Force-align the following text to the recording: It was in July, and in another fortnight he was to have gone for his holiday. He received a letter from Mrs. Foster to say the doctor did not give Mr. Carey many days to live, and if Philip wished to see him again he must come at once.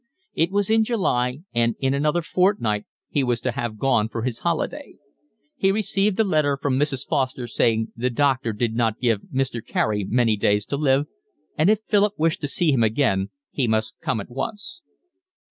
It 0.33 0.49
was 0.49 0.71
in 0.71 0.83
July, 0.83 1.41
and 1.53 1.75
in 1.77 1.93
another 1.93 2.23
fortnight 2.23 2.87
he 3.07 3.23
was 3.23 3.39
to 3.41 3.51
have 3.51 3.77
gone 3.77 4.09
for 4.09 4.23
his 4.23 4.39
holiday. 4.39 4.95
He 5.55 5.71
received 5.71 6.19
a 6.19 6.23
letter 6.23 6.57
from 6.59 6.79
Mrs. 6.79 7.07
Foster 7.07 7.45
to 7.45 7.47
say 7.47 7.85
the 7.95 8.09
doctor 8.09 8.51
did 8.51 8.73
not 8.73 8.97
give 8.99 9.21
Mr. 9.31 9.63
Carey 9.63 10.03
many 10.03 10.37
days 10.37 10.65
to 10.65 10.75
live, 10.77 11.05
and 11.55 11.69
if 11.69 11.81
Philip 11.87 12.15
wished 12.17 12.41
to 12.41 12.47
see 12.47 12.71
him 12.71 12.81
again 12.81 13.29
he 13.51 13.67
must 13.67 13.93
come 14.01 14.19
at 14.19 14.31
once. 14.31 14.81